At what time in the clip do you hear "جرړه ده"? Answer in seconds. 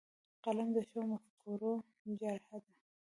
2.19-2.73